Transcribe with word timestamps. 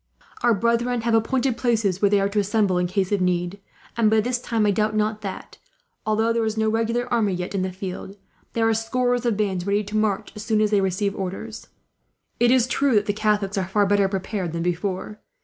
Our 0.41 0.55
brethren 0.55 1.01
have 1.01 1.13
appointed 1.13 1.57
places 1.57 2.01
where 2.01 2.09
they 2.09 2.19
are 2.19 2.29
to 2.29 2.39
assemble, 2.39 2.79
in 2.79 2.87
case 2.87 3.11
of 3.11 3.21
need; 3.21 3.59
and 3.95 4.09
by 4.09 4.19
this 4.19 4.39
time 4.39 4.65
I 4.65 4.71
doubt 4.71 4.95
not 4.95 5.21
that, 5.21 5.59
although 6.07 6.33
there 6.33 6.43
is 6.43 6.57
no 6.57 6.69
regular 6.69 7.05
army 7.13 7.35
yet 7.35 7.53
in 7.53 7.61
the 7.61 7.71
field, 7.71 8.17
there 8.53 8.67
are 8.67 8.73
scores 8.73 9.27
of 9.27 9.37
bands 9.37 9.67
ready 9.67 9.83
to 9.83 9.95
march, 9.95 10.31
as 10.35 10.43
soon 10.43 10.59
as 10.59 10.71
they 10.71 10.81
receive 10.81 11.15
orders. 11.15 11.67
"It 12.39 12.49
is 12.49 12.65
true 12.65 12.95
that 12.95 13.05
the 13.05 13.13
Catholics 13.13 13.59
are 13.59 13.67
far 13.67 13.85
better 13.85 14.09
prepared 14.09 14.53
than 14.53 14.63
before. 14.63 15.21